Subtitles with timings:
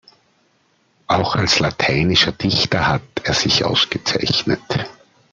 [1.05, 4.63] Auch als lateinischer Dichter hat er sich ausgezeichnet.